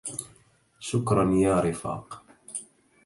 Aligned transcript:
شكرا 0.79 1.31
يا 1.31 1.59
رفاق. 1.61 2.23